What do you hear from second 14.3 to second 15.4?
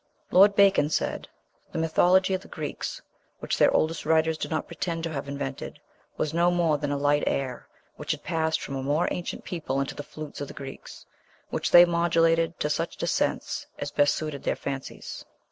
their fancies."